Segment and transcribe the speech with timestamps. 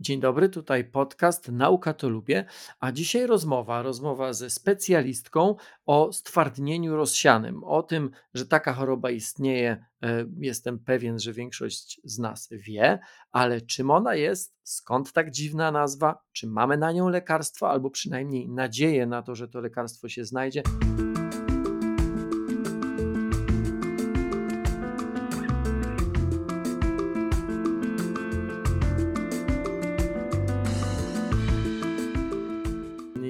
[0.00, 2.44] Dzień dobry, tutaj podcast Nauka to lubię,
[2.80, 5.54] a dzisiaj rozmowa, rozmowa ze specjalistką
[5.86, 12.18] o stwardnieniu rozsianym, o tym, że taka choroba istnieje, e, jestem pewien, że większość z
[12.18, 12.98] nas wie,
[13.32, 18.48] ale czym ona jest, skąd tak dziwna nazwa, czy mamy na nią lekarstwo, albo przynajmniej
[18.48, 20.62] nadzieję na to, że to lekarstwo się znajdzie.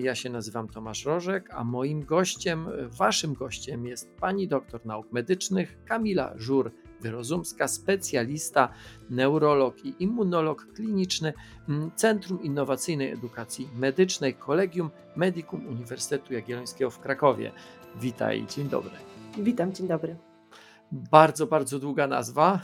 [0.09, 5.85] Ja się nazywam Tomasz Rożek, a moim gościem, waszym gościem jest pani doktor nauk medycznych
[5.85, 8.69] Kamila Żur-Wyrozumska, specjalista,
[9.11, 11.33] neurolog i immunolog kliniczny
[11.69, 17.53] mm, Centrum Innowacyjnej Edukacji Medycznej Kolegium Medicum Uniwersytetu Jagiellońskiego w Krakowie.
[18.01, 18.97] Witaj, dzień dobry.
[19.39, 20.17] Witam, dzień dobry.
[20.93, 22.61] Bardzo, bardzo długa nazwa,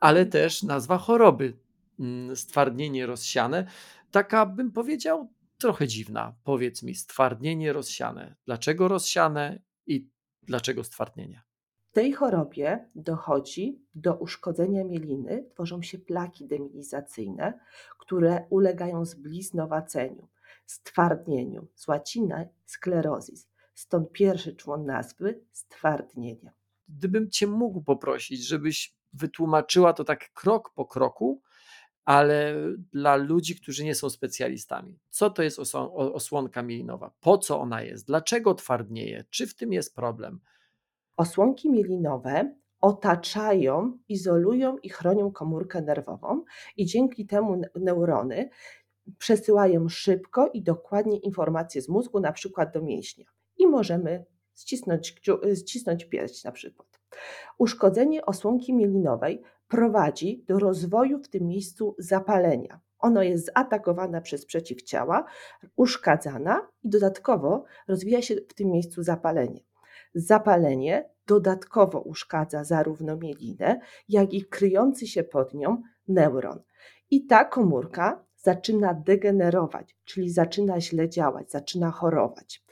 [0.00, 1.56] ale też nazwa choroby,
[1.98, 3.66] mm, stwardnienie rozsiane.
[4.10, 5.28] Taka bym powiedział
[5.60, 6.34] trochę dziwna.
[6.44, 8.36] Powiedz mi, stwardnienie rozsiane.
[8.46, 10.08] Dlaczego rozsiane i
[10.42, 11.42] dlaczego stwardnienie?
[11.90, 17.60] W tej chorobie dochodzi do uszkodzenia mieliny, tworzą się plaki demilizacyjne,
[17.98, 20.28] które ulegają zbliznowaceniu,
[20.66, 23.48] stwardnieniu, z łaciny sklerozis.
[23.74, 26.52] Stąd pierwszy człon nazwy stwardnienie.
[26.88, 31.42] Gdybym Cię mógł poprosić, żebyś wytłumaczyła to tak krok po kroku,
[32.04, 32.54] ale
[32.92, 34.98] dla ludzi, którzy nie są specjalistami.
[35.10, 35.58] Co to jest
[35.92, 37.10] osłonka mielinowa?
[37.20, 38.06] Po co ona jest?
[38.06, 39.24] Dlaczego twardnieje?
[39.30, 40.40] Czy w tym jest problem?
[41.16, 46.44] Osłonki mielinowe otaczają, izolują i chronią komórkę nerwową
[46.76, 48.50] i dzięki temu neurony
[49.18, 53.24] przesyłają szybko i dokładnie informacje z mózgu, na przykład do mięśnia.
[53.56, 54.24] I możemy
[54.56, 55.20] ścisnąć,
[55.66, 57.00] ścisnąć pierś na przykład.
[57.58, 62.80] Uszkodzenie osłonki mielinowej prowadzi do rozwoju w tym miejscu zapalenia.
[62.98, 65.24] Ono jest zaatakowane przez przeciwciała,
[65.76, 69.60] uszkadzana i dodatkowo rozwija się w tym miejscu zapalenie.
[70.14, 76.62] Zapalenie dodatkowo uszkadza zarówno mielinę, jak i kryjący się pod nią neuron.
[77.10, 82.64] I ta komórka zaczyna degenerować, czyli zaczyna źle działać, zaczyna chorować.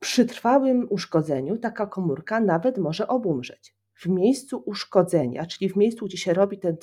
[0.00, 6.18] Przy trwałym uszkodzeniu taka komórka nawet może obumrzeć w miejscu uszkodzenia, czyli w miejscu, gdzie
[6.18, 6.76] się robi ten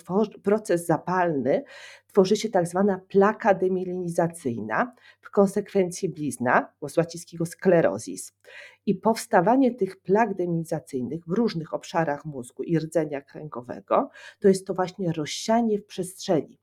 [0.44, 1.64] proces zapalny,
[2.08, 8.34] tworzy się tak zwana plaka demilinizacyjna, w konsekwencji blizna, z łacińskiego sklerozis.
[8.86, 14.74] I powstawanie tych plak demilinizacyjnych w różnych obszarach mózgu i rdzenia kręgowego to jest to
[14.74, 16.60] właśnie rozsianie w przestrzeni.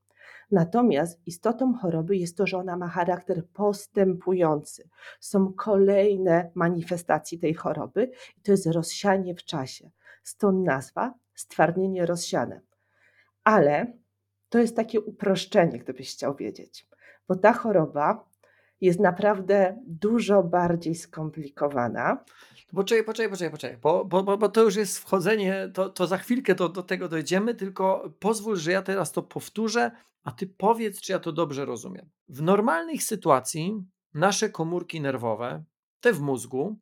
[0.51, 4.89] Natomiast istotą choroby jest to, że ona ma charakter postępujący.
[5.19, 9.91] Są kolejne manifestacje tej choroby i to jest rozsianie w czasie.
[10.25, 12.61] Stąd nazwa stwardnienie rozsiane.
[13.43, 13.93] Ale
[14.49, 16.87] to jest takie uproszczenie, gdybyś chciał wiedzieć,
[17.27, 18.29] bo ta choroba
[18.81, 22.23] jest naprawdę dużo bardziej skomplikowana.
[22.75, 26.17] Poczekaj, poczekaj, poczekaj, poczekaj, bo, bo, bo, bo to już jest wchodzenie, to, to za
[26.17, 29.91] chwilkę do, do tego dojdziemy, tylko pozwól, że ja teraz to powtórzę,
[30.23, 32.09] a ty powiedz, czy ja to dobrze rozumiem.
[32.29, 35.63] W normalnych sytuacji nasze komórki nerwowe,
[36.01, 36.77] te w mózgu,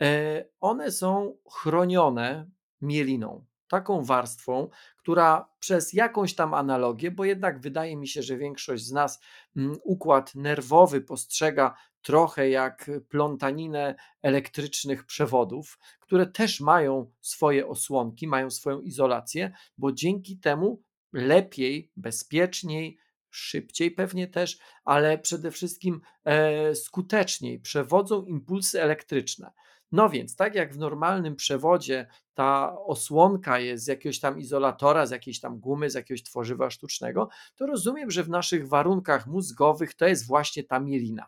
[0.00, 3.44] e, one są chronione mieliną.
[3.68, 8.92] Taką warstwą, która przez jakąś tam analogię, bo jednak wydaje mi się, że większość z
[8.92, 9.20] nas
[9.56, 18.50] mm, układ nerwowy postrzega trochę jak plątaninę elektrycznych przewodów, które też mają swoje osłonki, mają
[18.50, 22.98] swoją izolację, bo dzięki temu lepiej, bezpieczniej,
[23.30, 29.52] szybciej pewnie też, ale przede wszystkim e, skuteczniej przewodzą impulsy elektryczne.
[29.92, 35.10] No więc, tak jak w normalnym przewodzie ta osłonka jest z jakiegoś tam izolatora, z
[35.10, 40.06] jakiejś tam gumy, z jakiegoś tworzywa sztucznego, to rozumiem, że w naszych warunkach mózgowych to
[40.06, 41.26] jest właśnie ta mielina.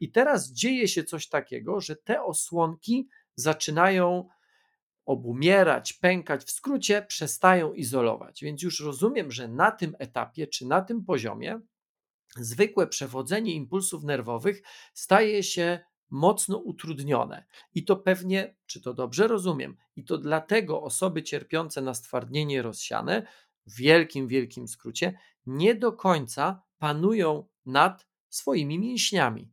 [0.00, 4.28] I teraz dzieje się coś takiego, że te osłonki zaczynają
[5.06, 8.42] obumierać, pękać, w skrócie przestają izolować.
[8.42, 11.60] Więc już rozumiem, że na tym etapie czy na tym poziomie
[12.36, 14.62] zwykłe przewodzenie impulsów nerwowych
[14.94, 17.46] staje się mocno utrudnione.
[17.74, 23.26] I to pewnie, czy to dobrze rozumiem, i to dlatego osoby cierpiące na stwardnienie rozsiane,
[23.66, 29.52] w wielkim, wielkim skrócie, nie do końca panują nad swoimi mięśniami.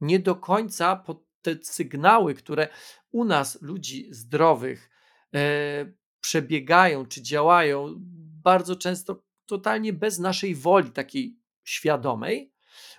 [0.00, 2.68] Nie do końca pod te sygnały, które
[3.10, 4.90] u nas, ludzi zdrowych,
[5.34, 7.94] e, przebiegają czy działają
[8.42, 12.52] bardzo często totalnie bez naszej woli, takiej świadomej,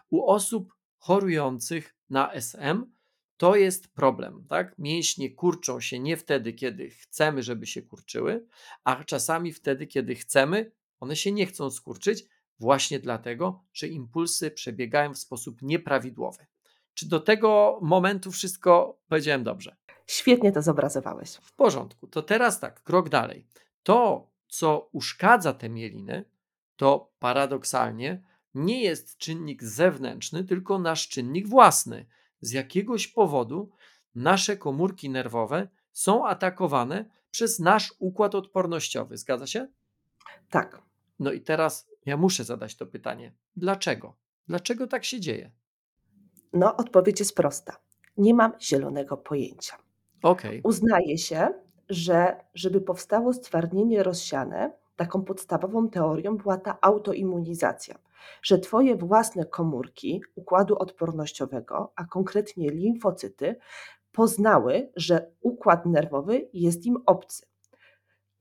[0.10, 2.86] u osób chorujących na SM,
[3.38, 4.75] to jest problem, tak?
[4.78, 8.46] Mięśnie kurczą się nie wtedy, kiedy chcemy, żeby się kurczyły,
[8.84, 12.25] a czasami wtedy, kiedy chcemy, one się nie chcą skurczyć,
[12.60, 16.46] właśnie dlatego, że impulsy przebiegają w sposób nieprawidłowy.
[16.94, 19.75] Czy do tego momentu wszystko powiedziałem dobrze?
[20.08, 21.30] Świetnie to zobrazowałeś.
[21.36, 22.08] W porządku.
[22.08, 23.48] To teraz tak, krok dalej.
[23.84, 26.25] To, co uszkadza te mieliny,
[26.75, 28.24] to paradoksalnie
[28.56, 32.06] nie jest czynnik zewnętrzny, tylko nasz czynnik własny.
[32.42, 33.69] Z jakiegoś powodu
[34.16, 39.18] nasze komórki nerwowe są atakowane przez nasz układ odpornościowy.
[39.18, 39.68] Zgadza się?
[40.50, 40.81] Tak.
[41.19, 43.34] No i teraz ja muszę zadać to pytanie.
[43.56, 44.16] Dlaczego?
[44.48, 45.51] Dlaczego tak się dzieje?
[46.54, 47.78] No, odpowiedź jest prosta.
[48.18, 49.78] Nie mam zielonego pojęcia.
[50.22, 50.62] Okay.
[50.63, 51.48] Uznaje się,
[51.90, 58.00] że żeby powstało stwardnienie rozsiane, taką podstawową teorią była ta autoimmunizacja,
[58.42, 63.56] że twoje własne komórki układu odpornościowego, a konkretnie limfocyty,
[64.12, 67.45] poznały, że układ nerwowy jest im obcy.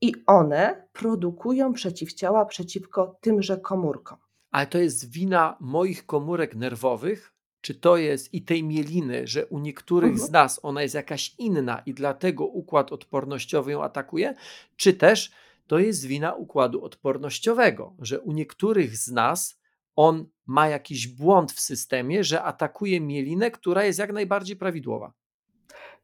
[0.01, 4.17] I one produkują przeciwciała przeciwko tymże komórkom.
[4.51, 9.59] Ale to jest wina moich komórek nerwowych, czy to jest i tej mieliny, że u
[9.59, 10.27] niektórych mhm.
[10.27, 14.35] z nas ona jest jakaś inna i dlatego układ odpornościowy ją atakuje,
[14.75, 15.31] czy też
[15.67, 19.59] to jest wina układu odpornościowego, że u niektórych z nas
[19.95, 25.13] on ma jakiś błąd w systemie, że atakuje mielinę, która jest jak najbardziej prawidłowa.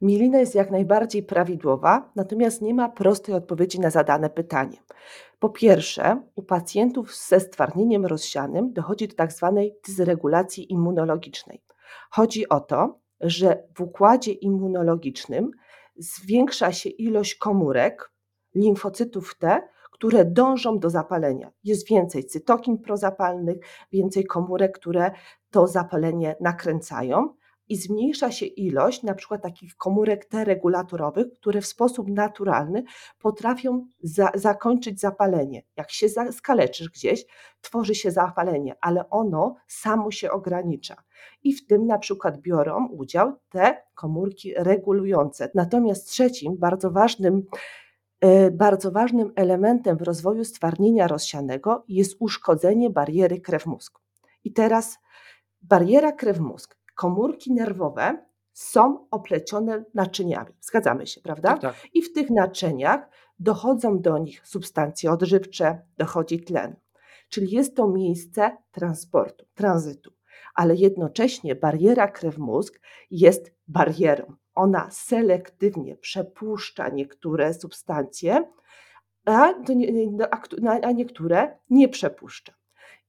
[0.01, 4.77] Mielina jest jak najbardziej prawidłowa, natomiast nie ma prostej odpowiedzi na zadane pytanie.
[5.39, 11.63] Po pierwsze, u pacjentów ze stwardnieniem rozsianym dochodzi do tak zwanej dysregulacji immunologicznej.
[12.09, 15.51] Chodzi o to, że w układzie immunologicznym
[15.95, 18.11] zwiększa się ilość komórek,
[18.55, 19.61] limfocytów T,
[20.01, 21.51] które dążą do zapalenia.
[21.63, 23.57] Jest więcej cytokin prozapalnych,
[23.91, 25.11] więcej komórek, które
[25.51, 27.33] to zapalenie nakręcają
[27.69, 32.83] i zmniejsza się ilość na przykład takich komórek T regulatorowych, które w sposób naturalny
[33.19, 35.63] potrafią za, zakończyć zapalenie.
[35.77, 37.25] Jak się za, skaleczysz gdzieś,
[37.61, 40.95] tworzy się zapalenie, ale ono samo się ogranicza.
[41.43, 45.51] I w tym na przykład biorą udział te komórki regulujące.
[45.55, 47.45] Natomiast trzecim bardzo ważnym
[48.51, 53.99] bardzo ważnym elementem w rozwoju stwardnienia rozsianego jest uszkodzenie bariery krew-mózg.
[54.43, 54.99] I teraz
[55.61, 60.53] bariera krew-mózg komórki nerwowe są oplecione naczyniami.
[60.61, 61.49] Zgadzamy się, prawda?
[61.49, 61.75] Tak, tak.
[61.93, 63.09] I w tych naczyniach
[63.39, 66.75] dochodzą do nich substancje odżywcze, dochodzi tlen.
[67.29, 70.11] Czyli jest to miejsce transportu, tranzytu,
[70.55, 72.79] ale jednocześnie bariera krew-mózg
[73.11, 74.35] jest barierą.
[74.55, 78.43] Ona selektywnie przepuszcza niektóre substancje,
[79.25, 79.53] a,
[80.83, 82.53] a niektóre nie przepuszcza.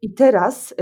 [0.03, 0.75] I teraz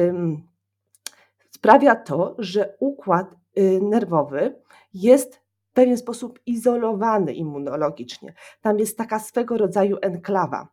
[1.50, 4.62] sprawia to, że układ y, nerwowy
[4.94, 5.40] jest
[5.70, 8.34] w pewien sposób izolowany immunologicznie.
[8.60, 10.68] Tam jest taka swego rodzaju enklawa.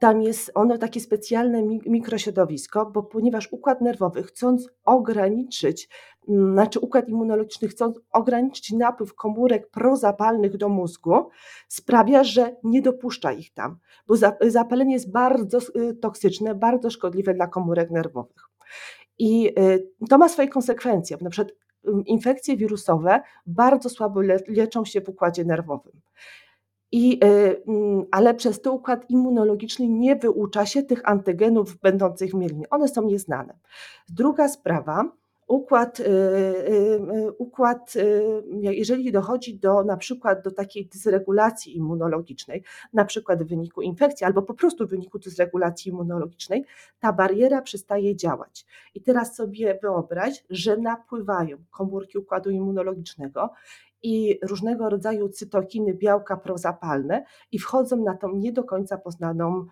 [0.00, 5.88] Tam jest ono takie specjalne mikrośrodowisko, bo ponieważ układ nerwowy, chcąc ograniczyć,
[6.28, 11.28] mm, znaczy układ immunologiczny, chcąc ograniczyć napływ komórek prozapalnych do mózgu,
[11.68, 17.46] sprawia, że nie dopuszcza ich tam, bo zapalenie jest bardzo y, toksyczne, bardzo szkodliwe dla
[17.46, 18.48] komórek nerwowych.
[19.18, 21.16] I y, to ma swoje konsekwencje.
[21.20, 21.54] Na przykład
[22.06, 26.00] infekcje wirusowe bardzo słabo leczą się w układzie nerwowym.
[26.92, 27.62] I, y,
[28.10, 32.70] ale przez to układ immunologiczny nie wyucza się tych antygenów będących w mielinie.
[32.70, 33.58] One są nieznane.
[34.08, 35.19] Druga sprawa,
[35.50, 37.94] układ, y, y, y, układ,
[38.60, 44.42] jeżeli dochodzi do na przykład do takiej dysregulacji immunologicznej, na przykład w wyniku infekcji albo
[44.42, 46.64] po prostu w wyniku dysregulacji immunologicznej,
[47.00, 48.66] ta bariera przestaje działać.
[48.94, 53.50] I teraz sobie wyobraź, że napływają komórki układu immunologicznego
[54.02, 59.66] i różnego rodzaju cytokiny, białka prozapalne i wchodzą na tą nie do końca poznaną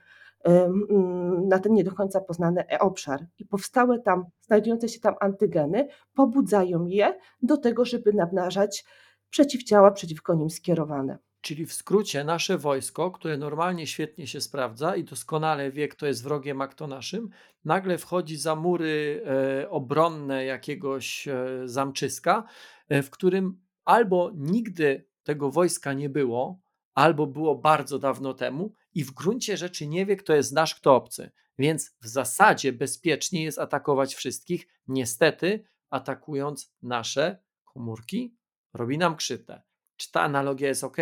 [1.49, 3.27] na ten nie do końca poznany obszar.
[3.39, 8.85] I powstałe tam, znajdujące się tam antygeny pobudzają je do tego, żeby namnażać
[9.31, 11.19] przeciwciała przeciwko nim skierowane.
[11.41, 16.23] Czyli w skrócie nasze wojsko, które normalnie świetnie się sprawdza i doskonale wie, kto jest
[16.23, 17.29] wrogiem, a kto naszym,
[17.65, 19.23] nagle wchodzi za mury
[19.61, 22.45] e, obronne jakiegoś e, zamczyska,
[22.89, 26.61] e, w którym albo nigdy tego wojska nie było,
[26.95, 30.97] albo było bardzo dawno temu i w gruncie rzeczy nie wie, kto jest nasz, kto
[30.97, 31.31] obcy.
[31.59, 34.67] Więc w zasadzie bezpiecznie jest atakować wszystkich.
[34.89, 38.37] Niestety, atakując nasze komórki,
[38.75, 39.63] robi nam krzywdę.
[39.97, 40.97] Czy ta analogia jest ok?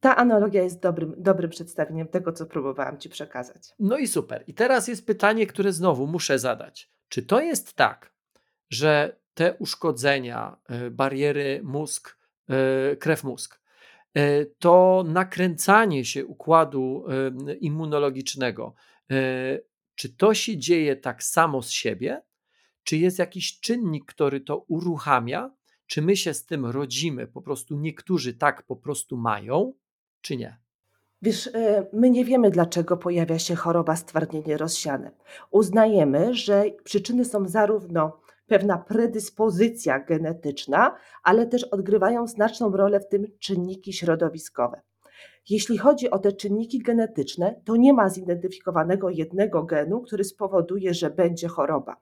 [0.00, 3.74] Ta analogia jest dobrym, dobrym przedstawieniem tego, co próbowałam Ci przekazać.
[3.78, 4.44] No i super.
[4.46, 6.92] I teraz jest pytanie, które znowu muszę zadać.
[7.08, 8.14] Czy to jest tak,
[8.70, 10.56] że te uszkodzenia,
[10.86, 12.18] y, bariery mózg,
[12.92, 13.59] y, krew-mózg, E,
[14.58, 17.04] to nakręcanie się układu
[17.60, 18.74] immunologicznego,
[19.10, 19.58] e,
[19.94, 22.22] Czy to się dzieje tak samo z siebie,
[22.84, 25.50] czy jest jakiś czynnik, który to uruchamia,
[25.86, 29.74] czy my się z tym rodzimy, po prostu niektórzy tak po prostu mają,
[30.20, 30.58] czy nie?
[31.22, 35.10] Wiesz, e, my nie wiemy, dlaczego pojawia się choroba stwardnienie rozsiane.
[35.50, 43.26] Uznajemy, że przyczyny są zarówno pewna predyspozycja genetyczna, ale też odgrywają znaczną rolę w tym
[43.38, 44.80] czynniki środowiskowe.
[45.50, 51.10] Jeśli chodzi o te czynniki genetyczne, to nie ma zidentyfikowanego jednego genu, który spowoduje, że
[51.10, 51.96] będzie choroba.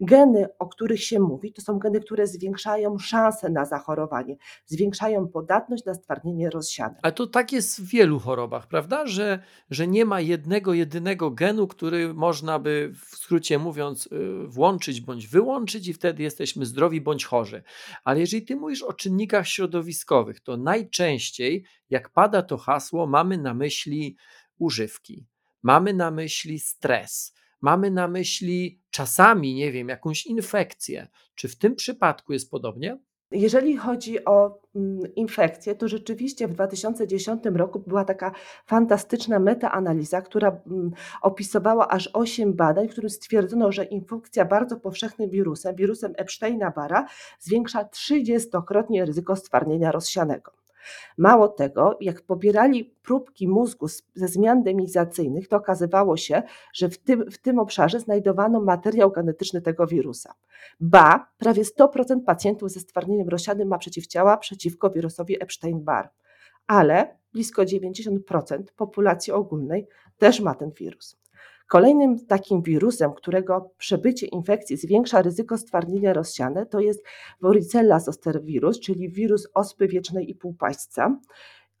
[0.00, 5.84] Geny, o których się mówi, to są geny, które zwiększają szanse na zachorowanie, zwiększają podatność
[5.84, 6.94] na stwardnienie rozsiane.
[7.02, 9.06] Ale to tak jest w wielu chorobach, prawda?
[9.06, 15.00] Że, że nie ma jednego, jedynego genu, który można by, w skrócie mówiąc, y, włączyć
[15.00, 17.62] bądź wyłączyć i wtedy jesteśmy zdrowi bądź chorzy.
[18.04, 23.54] Ale jeżeli ty mówisz o czynnikach środowiskowych, to najczęściej, jak pada to hasło, mamy na
[23.54, 24.16] myśli
[24.58, 25.26] używki,
[25.62, 31.08] mamy na myśli stres, mamy na myśli czasami, nie wiem, jakąś infekcję.
[31.34, 32.98] Czy w tym przypadku jest podobnie?
[33.30, 38.32] Jeżeli chodzi o mm, infekcję, to rzeczywiście w 2010 roku była taka
[38.66, 40.90] fantastyczna metaanaliza, która mm,
[41.22, 47.04] opisywała aż 8 badań, w których stwierdzono, że infekcja bardzo powszechnym wirusem, wirusem Epsteina-Barra,
[47.40, 50.52] zwiększa 30-krotnie ryzyko stwardnienia rozsianego.
[51.18, 56.42] Mało tego, jak pobierali próbki mózgu ze zmian demonizacyjnych, to okazywało się,
[56.74, 60.34] że w tym, w tym obszarze znajdowano materiał genetyczny tego wirusa.
[60.80, 66.08] Ba, prawie 100% pacjentów ze stwardnieniem rozsianym ma przeciwciała przeciwko wirusowi Epstein-Barr,
[66.66, 69.86] ale blisko 90% populacji ogólnej
[70.18, 71.17] też ma ten wirus.
[71.68, 77.04] Kolejnym takim wirusem, którego przebycie infekcji zwiększa ryzyko stwardnienia rozsiane, to jest
[77.40, 81.18] Varicella zoster wirus, czyli wirus ospy wiecznej i półpaśćca,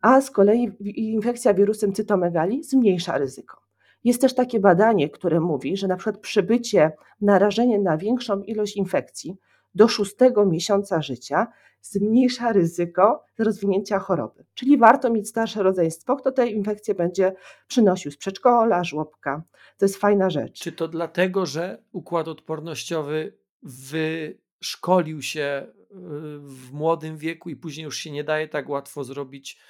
[0.00, 3.60] a z kolei infekcja wirusem cytomegali zmniejsza ryzyko.
[4.04, 9.36] Jest też takie badanie, które mówi, że na przykład przebycie, narażenie na większą ilość infekcji
[9.74, 11.46] do szóstego miesiąca życia
[11.82, 14.44] zmniejsza ryzyko rozwinięcia choroby.
[14.54, 17.34] Czyli warto mieć starsze rodzeństwo, kto te infekcje będzie
[17.68, 19.42] przynosił z przedszkola, żłobka.
[19.78, 20.60] To jest fajna rzecz.
[20.60, 25.94] Czy to dlatego, że układ odpornościowy wyszkolił się y,
[26.40, 29.60] w młodym wieku i później już się nie daje tak łatwo zrobić,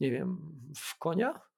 [0.00, 0.38] nie wiem,
[0.76, 1.51] w konia?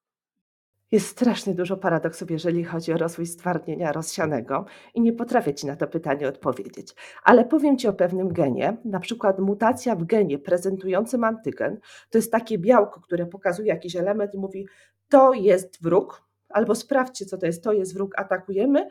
[0.94, 5.76] Jest strasznie dużo paradoksów, jeżeli chodzi o rozwój stwardnienia rozsianego i nie potrafię Ci na
[5.76, 6.94] to pytanie odpowiedzieć.
[7.24, 11.78] Ale powiem Ci o pewnym genie, na przykład mutacja w genie prezentującym antygen,
[12.10, 14.66] to jest takie białko, które pokazuje jakiś element i mówi
[15.08, 18.88] to jest wróg, albo sprawdźcie co to jest, to jest wróg, atakujemy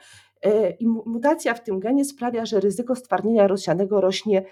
[0.80, 4.46] i mutacja w tym genie sprawia, że ryzyko stwardnienia rozsianego rośnie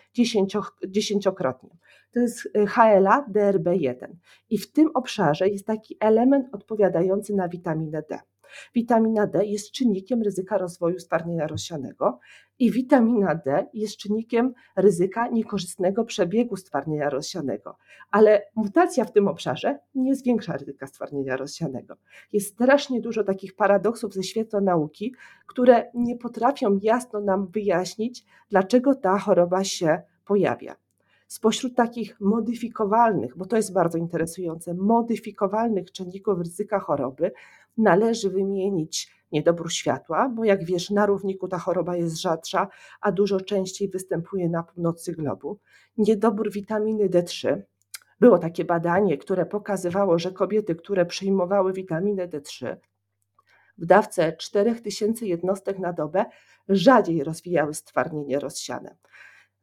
[0.83, 1.69] dziesięciokrotnie
[2.13, 4.07] to jest y, HLA DRB1.
[4.49, 8.19] I w tym obszarze jest taki element odpowiadający na witaminę D.
[8.75, 12.19] Witamina D jest czynnikiem ryzyka rozwoju stwardnienia rozsianego
[12.59, 17.77] i witamina D jest czynnikiem ryzyka niekorzystnego przebiegu stwardnienia rozsianego.
[18.11, 21.95] Ale mutacja w tym obszarze nie zwiększa ryzyka stwardnienia rozsianego.
[22.33, 25.15] Jest strasznie dużo takich paradoksów ze świata nauki,
[25.47, 30.75] które nie potrafią jasno nam wyjaśnić, dlaczego ta choroba się pojawia.
[31.27, 37.31] Spośród takich modyfikowalnych, bo to jest bardzo interesujące, modyfikowalnych czynników ryzyka choroby
[37.77, 42.67] należy wymienić niedobór światła, bo jak wiesz, na równiku ta choroba jest rzadsza,
[43.01, 45.59] a dużo częściej występuje na północy globu.
[45.97, 47.61] Niedobór witaminy D3.
[48.19, 52.77] Było takie badanie, które pokazywało, że kobiety, które przyjmowały witaminę D3
[53.77, 56.25] w dawce 4000 jednostek na dobę,
[56.69, 58.95] rzadziej rozwijały stwardnienie rozsiane.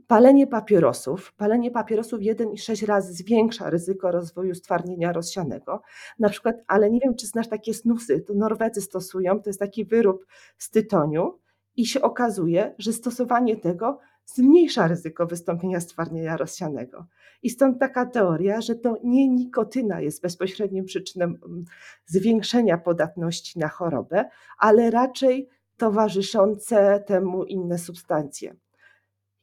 [0.08, 1.32] Palenie papierosów.
[1.32, 5.82] Palenie papierosów 1,6 razy zwiększa ryzyko rozwoju stwardnienia rozsianego.
[6.18, 9.84] Na przykład, ale nie wiem, czy znasz takie snusy, to Norwedzy stosują, to jest taki
[9.84, 10.26] wyrób
[10.58, 11.38] z tytoniu
[11.76, 17.06] i się okazuje, że stosowanie tego zmniejsza ryzyko wystąpienia stwardnienia rozsianego.
[17.42, 21.64] I stąd taka teoria, że to nie nikotyna jest bezpośrednim przyczyną mm,
[22.06, 24.24] zwiększenia podatności na chorobę,
[24.58, 28.56] ale raczej towarzyszące temu inne substancje.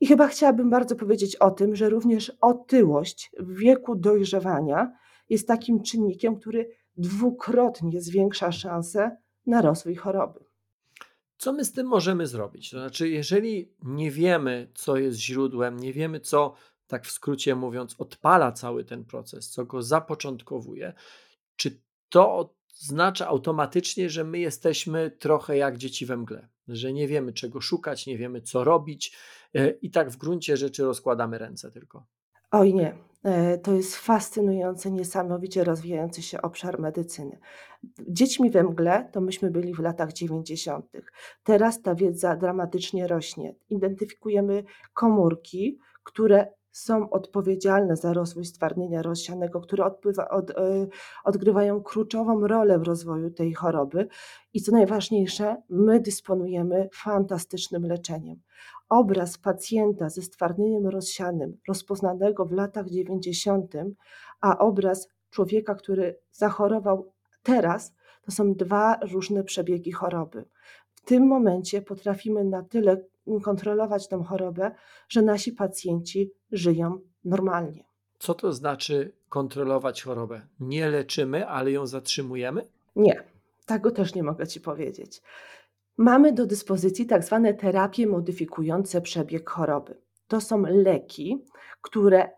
[0.05, 4.91] I chyba chciałabym bardzo powiedzieć o tym, że również otyłość w wieku dojrzewania
[5.29, 10.39] jest takim czynnikiem, który dwukrotnie zwiększa szanse na rozwój choroby.
[11.37, 12.69] Co my z tym możemy zrobić?
[12.69, 16.53] To znaczy, jeżeli nie wiemy, co jest źródłem, nie wiemy, co,
[16.87, 20.93] tak w skrócie mówiąc, odpala cały ten proces, co go zapoczątkowuje,
[21.55, 27.33] czy to oznacza automatycznie, że my jesteśmy trochę jak dzieci we mgle, że nie wiemy
[27.33, 29.17] czego szukać, nie wiemy co robić
[29.53, 32.05] e, i tak w gruncie rzeczy rozkładamy ręce tylko.
[32.51, 32.95] Oj nie.
[33.23, 37.39] E, to jest fascynujący, niesamowicie rozwijający się obszar medycyny.
[38.07, 40.91] Dziećmi we mgle to myśmy byli w latach 90.
[41.43, 43.55] Teraz ta wiedza dramatycznie rośnie.
[43.69, 50.87] Identyfikujemy komórki, które są odpowiedzialne za rozwój stwardnienia rozsianego, które odpływa, od, e,
[51.23, 54.07] odgrywają kluczową rolę w rozwoju tej choroby.
[54.53, 58.41] I co najważniejsze, my dysponujemy fantastycznym leczeniem.
[58.89, 63.73] Obraz pacjenta ze stwardnieniem rozsianym, rozpoznanego w latach 90.,
[64.41, 67.11] a obraz człowieka, który zachorował
[67.43, 70.45] teraz, to są dwa różne przebiegi choroby.
[70.95, 72.97] W tym momencie potrafimy na tyle
[73.43, 74.71] kontrolować tę chorobę,
[75.09, 77.85] że nasi pacjenci żyją normalnie.
[78.19, 80.41] Co to znaczy kontrolować chorobę?
[80.59, 82.67] Nie leczymy, ale ją zatrzymujemy?
[82.95, 83.23] Nie,
[83.65, 85.21] tego też nie mogę Ci powiedzieć.
[85.97, 89.97] Mamy do dyspozycji tak zwane terapie modyfikujące przebieg choroby.
[90.27, 91.45] To są leki,
[91.81, 92.29] które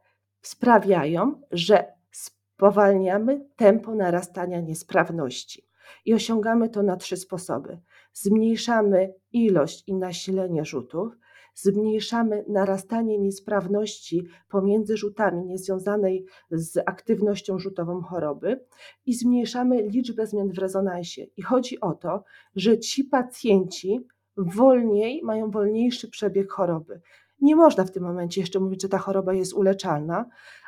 [0.41, 5.67] sprawiają, że spowalniamy tempo narastania niesprawności.
[6.05, 7.79] I osiągamy to na trzy sposoby.
[8.21, 11.13] Zmniejszamy ilość i nasilenie rzutów,
[11.53, 18.65] zmniejszamy narastanie niesprawności pomiędzy rzutami niezwiązanej z aktywnością rzutową choroby
[19.05, 21.25] i zmniejszamy liczbę zmian w rezonansie.
[21.37, 22.23] I chodzi o to,
[22.55, 24.07] że ci pacjenci
[24.37, 27.01] wolniej mają wolniejszy przebieg choroby.
[27.41, 30.25] Nie można w tym momencie jeszcze mówić, że ta choroba jest uleczalna,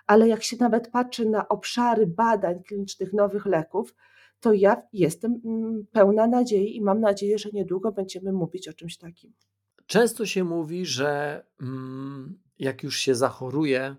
[0.08, 3.96] ale jak się nawet patrzy na obszary badań klinicznych nowych leków,
[4.40, 8.98] to ja jestem mm, pełna nadziei i mam nadzieję, że niedługo będziemy mówić o czymś
[8.98, 9.34] takim.
[9.86, 13.96] Często się mówi, że mm, jak już się zachoruje,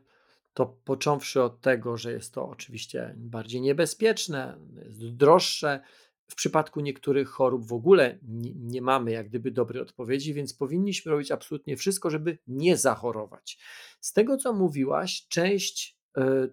[0.54, 5.80] to począwszy od tego, że jest to oczywiście bardziej niebezpieczne, jest droższe.
[6.28, 11.12] W przypadku niektórych chorób w ogóle nie, nie mamy jak gdyby dobrej odpowiedzi, więc powinniśmy
[11.12, 13.59] robić absolutnie wszystko, żeby nie zachorować.
[14.00, 16.00] Z tego, co mówiłaś, część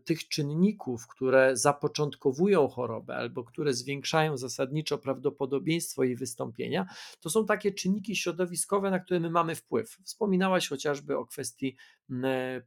[0.06, 6.86] tych czynników, które zapoczątkowują chorobę albo które zwiększają zasadniczo prawdopodobieństwo jej wystąpienia,
[7.20, 9.98] to są takie czynniki środowiskowe, na które my mamy wpływ.
[10.04, 11.76] Wspominałaś chociażby o kwestii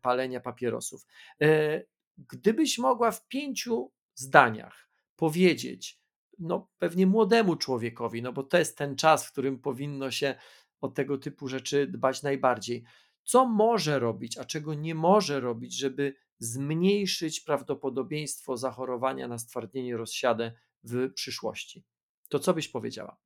[0.02, 1.06] palenia papierosów.
[1.42, 1.82] E,
[2.18, 6.00] gdybyś mogła w pięciu zdaniach powiedzieć,
[6.38, 10.34] no pewnie młodemu człowiekowi, no bo to jest ten czas, w którym powinno się
[10.80, 12.84] o tego typu rzeczy dbać najbardziej.
[13.24, 20.52] Co może robić, a czego nie może robić, żeby zmniejszyć prawdopodobieństwo zachorowania na stwardnienie rozsiadę
[20.84, 21.84] w przyszłości.
[22.28, 23.16] To co byś powiedziała?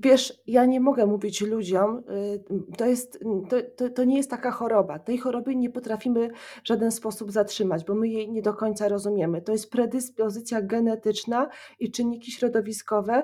[0.00, 2.44] Wiesz, ja nie mogę mówić ludziom, y,
[2.76, 3.18] to, jest,
[3.50, 4.98] to, to, to, nie jest taka choroba.
[4.98, 6.30] Tej choroby nie potrafimy
[6.64, 9.42] w żaden sposób zatrzymać, bo my jej nie do końca rozumiemy.
[9.42, 13.22] To jest predyspozycja genetyczna i czynniki środowiskowe,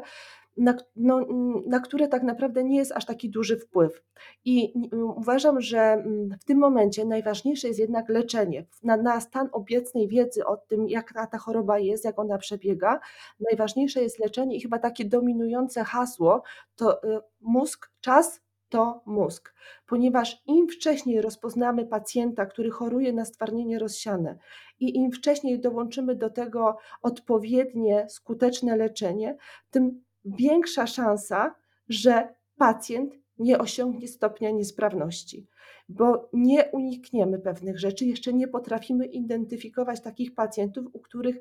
[0.58, 1.26] na, no,
[1.66, 4.02] na które tak naprawdę nie jest aż taki duży wpływ.
[4.44, 4.72] I
[5.16, 8.66] uważam, że mm, w tym momencie najważniejsze jest jednak leczenie.
[8.82, 13.00] Na, na stan obecnej wiedzy o tym, jak ta, ta choroba jest, jak ona przebiega,
[13.40, 16.42] najważniejsze jest leczenie i chyba takie dominujące hasło
[16.76, 19.54] to y, mózg, czas to mózg,
[19.86, 24.38] ponieważ im wcześniej rozpoznamy pacjenta, który choruje na stwardnienie rozsiane
[24.80, 29.36] i im wcześniej dołączymy do tego odpowiednie, skuteczne leczenie,
[29.70, 30.04] tym
[30.36, 31.54] większa szansa,
[31.88, 35.46] że pacjent nie osiągnie stopnia niesprawności,
[35.88, 41.36] bo nie unikniemy pewnych rzeczy, jeszcze nie potrafimy identyfikować takich pacjentów, u których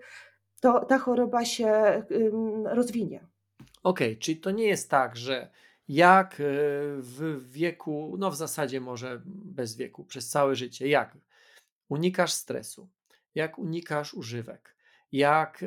[0.61, 2.03] to, ta choroba się
[2.65, 3.27] rozwinie.
[3.83, 5.49] Okej, okay, czyli to nie jest tak, że
[5.87, 6.43] jak e,
[6.97, 11.17] w wieku, no w zasadzie może bez wieku, przez całe życie, jak
[11.89, 12.89] unikasz stresu,
[13.35, 14.75] jak unikasz używek,
[15.11, 15.65] jak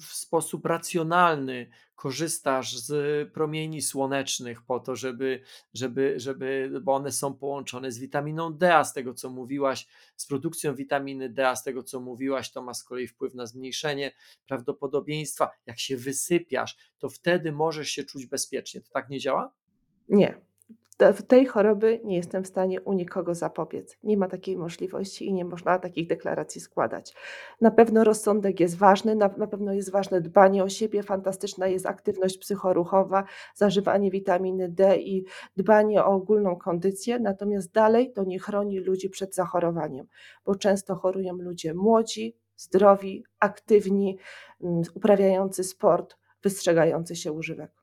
[0.00, 5.42] w sposób racjonalny korzystasz z promieni słonecznych po to, żeby,
[5.74, 10.26] żeby, żeby, bo one są połączone z witaminą D, a z tego co mówiłaś, z
[10.26, 14.12] produkcją witaminy D, a z tego co mówiłaś, to ma z kolei wpływ na zmniejszenie
[14.46, 15.50] prawdopodobieństwa.
[15.66, 18.80] Jak się wysypiasz, to wtedy możesz się czuć bezpiecznie.
[18.80, 19.52] To tak nie działa?
[20.08, 20.40] Nie,
[21.28, 23.96] tej choroby nie jestem w stanie u nikogo zapobiec.
[24.02, 27.14] Nie ma takiej możliwości i nie można takich deklaracji składać.
[27.60, 31.86] Na pewno rozsądek jest ważny, na, na pewno jest ważne dbanie o siebie, fantastyczna jest
[31.86, 35.24] aktywność psychoruchowa, zażywanie witaminy D i
[35.56, 40.06] dbanie o ogólną kondycję, natomiast dalej to nie chroni ludzi przed zachorowaniem,
[40.44, 44.18] bo często chorują ludzie młodzi, zdrowi, aktywni,
[44.60, 47.77] mm, uprawiający sport, wystrzegający się używek.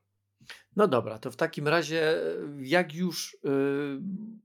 [0.76, 2.22] No dobra, to w takim razie,
[2.60, 3.38] jak już y,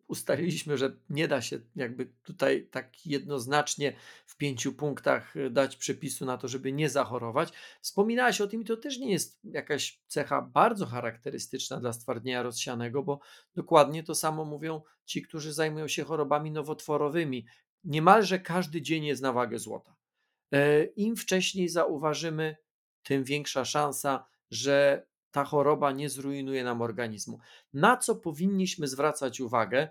[0.09, 3.93] ustaliliśmy, że nie da się jakby tutaj tak jednoznacznie
[4.27, 8.65] w pięciu punktach y, dać przepisu na to, żeby nie zachorować, wspominałaś o tym i
[8.65, 13.21] to też nie jest jakaś cecha bardzo charakterystyczna dla stwardnienia rozsianego, bo
[13.55, 17.47] dokładnie to samo mówią ci, którzy zajmują się chorobami nowotworowymi.
[17.85, 19.97] niemalże każdy dzień jest na wagę złota.
[20.53, 22.57] E, Im wcześniej zauważymy,
[23.03, 27.39] tym większa szansa, że ta choroba nie zrujnuje nam organizmu.
[27.75, 29.89] Na co powinniśmy zwracać uwagę?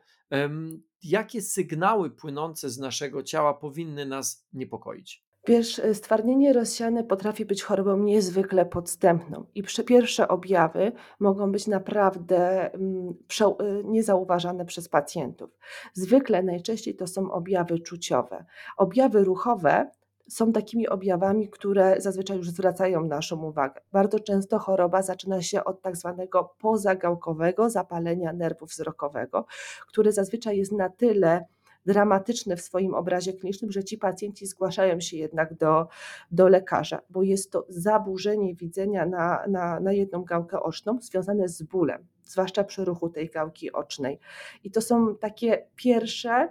[1.03, 5.29] Jakie sygnały płynące z naszego ciała powinny nas niepokoić?
[5.47, 12.73] Wiesz, e, stwardnienie rozsiane potrafi być chorobą niezwykle podstępną i pierwsze objawy mogą być naprawdę
[12.73, 15.49] mm, e, niezauważane przez pacjentów.
[15.93, 18.45] Zwykle najczęściej to są objawy czuciowe.
[18.77, 19.91] Objawy ruchowe
[20.29, 23.81] są takimi objawami, które zazwyczaj już zwracają naszą uwagę.
[23.91, 29.45] Bardzo często choroba zaczyna się od tak zwanego pozagałkowego zapalenia nerwu wzrokowego,
[29.87, 31.45] które zazwyczaj jest na tyle
[31.85, 35.87] dramatyczne w swoim obrazie klinicznym, że ci pacjenci zgłaszają się jednak do,
[36.31, 41.63] do lekarza, bo jest to zaburzenie widzenia na, na, na jedną gałkę oczną związane z
[41.63, 44.19] bólem, zwłaszcza przy ruchu tej gałki ocznej.
[44.63, 46.49] I to są takie pierwsze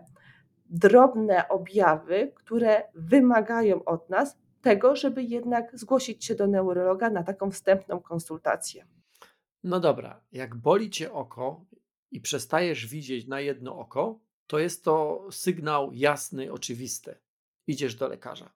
[0.68, 7.50] drobne objawy, które wymagają od nas tego, żeby jednak zgłosić się do neurologa na taką
[7.50, 8.86] wstępną konsultację.
[9.64, 11.64] No dobra, jak boli cię oko
[12.10, 17.18] i przestajesz widzieć na jedno oko, to jest to sygnał jasny, oczywisty.
[17.66, 18.50] Idziesz do lekarza.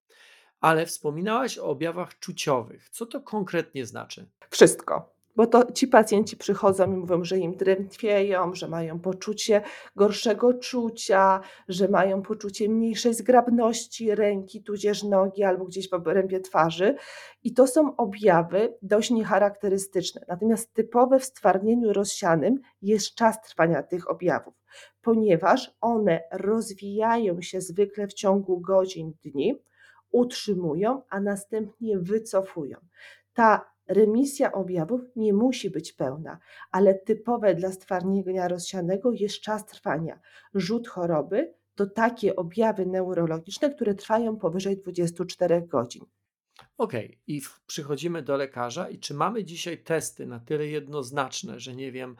[0.60, 2.90] Ale wspominałaś o objawach czuciowych.
[2.90, 4.30] Co to konkretnie znaczy?
[4.50, 5.11] Wszystko.
[5.36, 9.62] Bo to ci pacjenci przychodzą i mówią, że im drętwieją, że mają poczucie
[9.96, 16.96] gorszego czucia, że mają poczucie mniejszej zgrabności ręki, tudzież nogi albo gdzieś w obrębie twarzy.
[17.42, 20.24] I to są objawy dość niecharakterystyczne.
[20.28, 24.54] Natomiast typowe w stwardnieniu rozsianym jest czas trwania tych objawów,
[25.02, 29.62] ponieważ one rozwijają się zwykle w ciągu godzin, dni,
[30.10, 32.76] utrzymują, a następnie wycofują.
[33.34, 36.38] Ta Remisja objawów nie musi być pełna,
[36.70, 40.20] ale typowe dla stwardnienia rozsianego jest czas trwania.
[40.54, 46.04] Rzut choroby to takie objawy neurologiczne, które trwają powyżej 24 godzin.
[46.78, 47.18] Okej, okay.
[47.26, 52.16] i przychodzimy do lekarza, i czy mamy dzisiaj testy na tyle jednoznaczne, że nie wiem,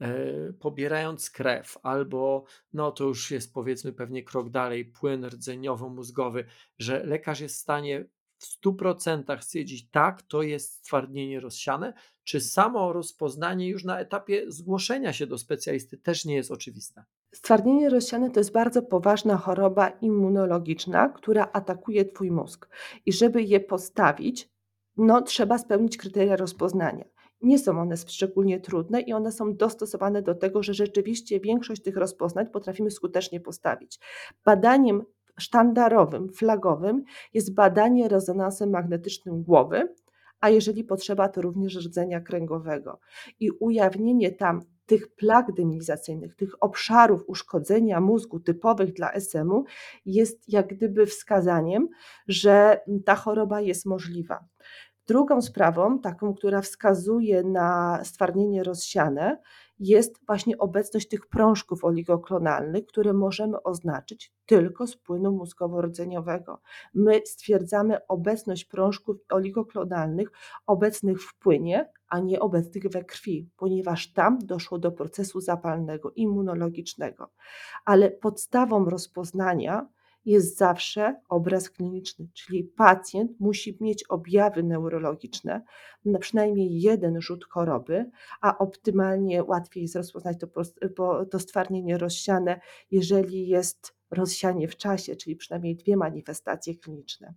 [0.00, 0.16] e,
[0.52, 6.44] pobierając krew, albo no to już jest powiedzmy pewnie krok dalej, płyn rdzeniowo-mózgowy,
[6.78, 8.04] że lekarz jest w stanie
[8.38, 11.92] w 100% stwierdzić, tak, to jest stwardnienie rozsiane,
[12.24, 17.04] czy samo rozpoznanie już na etapie zgłoszenia się do specjalisty też nie jest oczywiste?
[17.34, 22.68] Stwardnienie rozsiane to jest bardzo poważna choroba immunologiczna, która atakuje Twój mózg.
[23.06, 24.48] I żeby je postawić,
[24.96, 27.04] no, trzeba spełnić kryteria rozpoznania.
[27.42, 31.96] Nie są one szczególnie trudne i one są dostosowane do tego, że rzeczywiście większość tych
[31.96, 34.00] rozpoznań potrafimy skutecznie postawić.
[34.44, 35.04] Badaniem
[35.38, 39.88] sztandarowym, flagowym jest badanie rezonansem magnetycznym głowy,
[40.40, 42.98] a jeżeli potrzeba, to również rdzenia kręgowego.
[43.40, 49.64] I ujawnienie tam tych plag demilizacyjnych, tych obszarów uszkodzenia mózgu typowych dla SM-u
[50.06, 51.88] jest jak gdyby wskazaniem,
[52.28, 54.44] że ta choroba jest możliwa.
[55.06, 59.38] Drugą sprawą, taką, która wskazuje na stwardnienie rozsiane,
[59.78, 66.56] jest właśnie obecność tych prążków oligoklonalnych, które możemy oznaczyć tylko z płynu mózgowo-rdzeniowego.
[66.94, 70.28] My stwierdzamy obecność prążków oligoklonalnych
[70.66, 77.30] obecnych w płynie, a nie obecnych we krwi, ponieważ tam doszło do procesu zapalnego, immunologicznego.
[77.84, 79.88] Ale podstawą rozpoznania
[80.24, 85.62] jest zawsze obraz kliniczny, czyli pacjent musi mieć objawy neurologiczne,
[86.04, 88.10] na przynajmniej jeden rzut choroby,
[88.40, 90.36] a optymalnie łatwiej jest rozpoznać
[90.96, 92.60] to, to stwardnienie rozsiane,
[92.90, 97.34] jeżeli jest rozsianie w czasie, czyli przynajmniej dwie manifestacje kliniczne.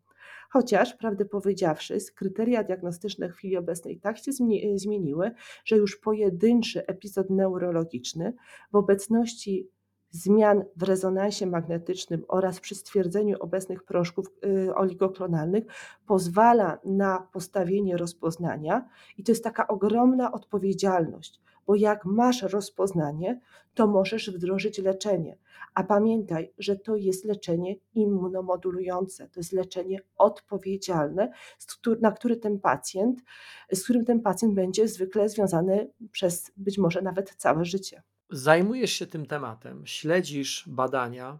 [0.49, 4.31] Chociaż, prawdę powiedziawszy, kryteria diagnostyczne w chwili obecnej tak się
[4.75, 5.31] zmieniły,
[5.65, 8.33] że już pojedynczy epizod neurologiczny
[8.71, 9.69] w obecności
[10.17, 15.63] zmian w rezonansie magnetycznym oraz przy stwierdzeniu obecnych prążków y, oligoklonalnych
[16.05, 23.39] pozwala na postawienie rozpoznania i to jest taka ogromna odpowiedzialność, bo jak masz rozpoznanie,
[23.73, 25.37] to możesz wdrożyć leczenie.
[25.73, 31.31] A pamiętaj, że to jest leczenie immunomodulujące, to jest leczenie odpowiedzialne,
[32.01, 33.21] na który ten pacjent,
[33.73, 39.07] z którym ten pacjent będzie zwykle związany przez być może nawet całe życie zajmujesz się
[39.07, 41.39] tym tematem, śledzisz badania,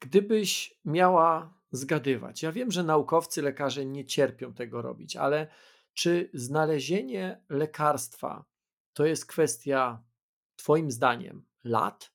[0.00, 5.48] gdybyś miała zgadywać, ja wiem, że naukowcy, lekarze nie cierpią tego robić, ale
[5.94, 8.44] czy znalezienie lekarstwa
[8.92, 10.02] to jest kwestia,
[10.56, 12.12] Twoim zdaniem, lat?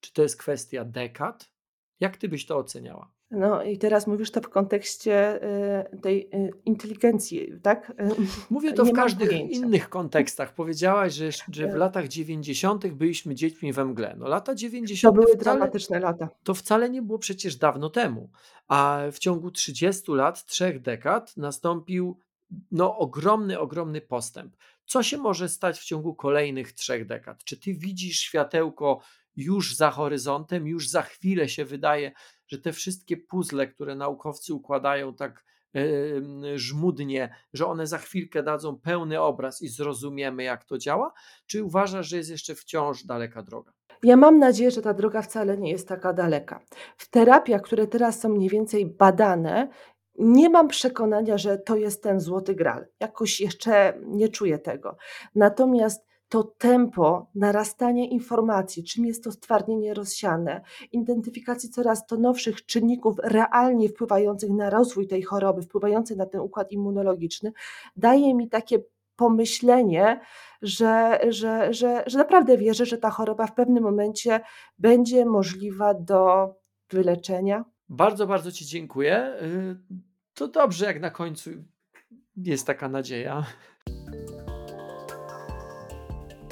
[0.00, 1.52] Czy to jest kwestia dekad?
[2.00, 3.15] Jak ty byś to oceniała?
[3.30, 5.44] No i teraz mówisz to w kontekście
[5.92, 7.92] y, tej y, inteligencji, tak?
[8.50, 10.54] Mówię to w każdych innych kontekstach.
[10.54, 11.76] Powiedziałaś, że, że w e.
[11.76, 12.86] latach 90.
[12.86, 14.14] byliśmy dziećmi we mgle.
[14.18, 15.14] No lata 90.
[15.14, 16.28] To były wcale, dramatyczne lata.
[16.42, 18.30] To wcale nie było przecież dawno temu.
[18.68, 22.20] A w ciągu 30 lat, trzech dekad nastąpił
[22.70, 24.56] no, ogromny, ogromny postęp.
[24.86, 27.44] Co się może stać w ciągu kolejnych trzech dekad?
[27.44, 29.00] Czy ty widzisz światełko
[29.36, 32.12] już za horyzontem, już za chwilę się wydaje,
[32.48, 35.44] że te wszystkie puzzle, które naukowcy układają tak
[35.74, 41.12] yy, żmudnie, że one za chwilkę dadzą pełny obraz i zrozumiemy, jak to działa?
[41.46, 43.72] Czy uważasz, że jest jeszcze wciąż daleka droga?
[44.02, 46.60] Ja mam nadzieję, że ta droga wcale nie jest taka daleka.
[46.96, 49.68] W terapiach, które teraz są mniej więcej badane,
[50.18, 52.86] nie mam przekonania, że to jest ten złoty gral.
[53.00, 54.96] Jakoś jeszcze nie czuję tego.
[55.34, 60.60] Natomiast to tempo narastania informacji, czym jest to stwardnienie rozsiane,
[60.92, 66.72] identyfikacji coraz to nowszych czynników realnie wpływających na rozwój tej choroby, wpływających na ten układ
[66.72, 67.52] immunologiczny,
[67.96, 68.78] daje mi takie
[69.16, 70.20] pomyślenie,
[70.62, 74.40] że, że, że, że naprawdę wierzę, że ta choroba w pewnym momencie
[74.78, 76.54] będzie możliwa do
[76.90, 77.64] wyleczenia.
[77.88, 79.36] Bardzo, bardzo Ci dziękuję.
[79.42, 79.76] Y,
[80.34, 81.50] to dobrze, jak na końcu
[82.36, 83.46] jest taka nadzieja.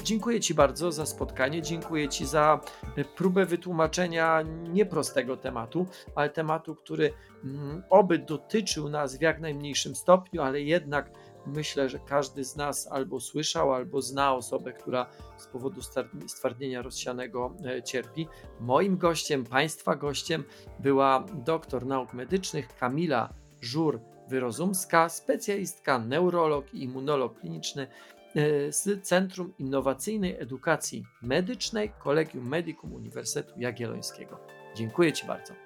[0.05, 2.61] Dziękuję Ci bardzo za spotkanie, dziękuję Ci za
[2.97, 7.13] e, próbę wytłumaczenia nieprostego tematu, ale tematu, który
[7.43, 11.11] mm, oby dotyczył nas w jak najmniejszym stopniu, ale jednak
[11.45, 15.81] myślę, że każdy z nas albo słyszał, albo zna osobę, która z powodu
[16.27, 18.27] stwardnienia rozsianego e, cierpi.
[18.59, 20.43] Moim gościem, Państwa gościem
[20.79, 27.87] była doktor nauk medycznych Kamila Żur-Wyrozumska, specjalistka neurolog i immunolog kliniczny
[28.69, 34.39] z Centrum Innowacyjnej Edukacji Medycznej Kolegium Medicum Uniwersytetu Jagiellońskiego.
[34.75, 35.64] Dziękuję Ci bardzo.